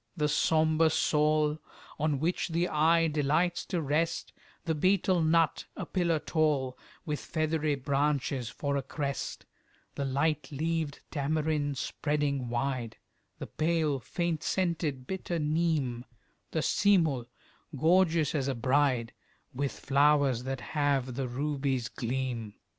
The 0.17 0.27
sombre 0.29 0.89
saul, 0.89 1.59
On 1.99 2.19
which 2.19 2.47
the 2.47 2.67
eye 2.67 3.05
delights 3.07 3.63
to 3.65 3.83
rest, 3.83 4.33
The 4.65 4.73
betel 4.73 5.21
nut, 5.21 5.65
a 5.77 5.85
pillar 5.85 6.17
tall, 6.17 6.75
With 7.05 7.19
feathery 7.19 7.75
branches 7.75 8.49
for 8.49 8.75
a 8.77 8.81
crest, 8.81 9.45
The 9.93 10.03
light 10.05 10.51
leaved 10.51 11.01
tamarind 11.11 11.77
spreading 11.77 12.49
wide, 12.49 12.97
The 13.37 13.45
pale 13.45 13.99
faint 13.99 14.41
scented 14.41 15.05
bitter 15.05 15.37
neem, 15.37 16.05
The 16.49 16.63
seemul, 16.63 17.27
gorgeous 17.77 18.33
as 18.33 18.47
a 18.47 18.55
bride, 18.55 19.13
With 19.53 19.71
flowers 19.71 20.45
that 20.45 20.61
have 20.61 21.13
the 21.13 21.27
ruby's 21.27 21.89
gleam. 21.89 22.55